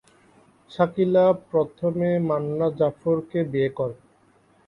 [0.71, 3.99] শাকিলা প্রথমে মান্না জাফরকে বিয়ে করেন।